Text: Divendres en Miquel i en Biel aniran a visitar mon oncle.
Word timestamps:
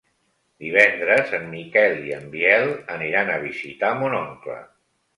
Divendres 0.63 1.35
en 1.39 1.45
Miquel 1.51 1.95
i 2.09 2.17
en 2.17 2.27
Biel 2.33 2.75
aniran 2.99 3.33
a 3.35 3.39
visitar 3.49 3.97
mon 4.05 4.21
oncle. 4.27 4.63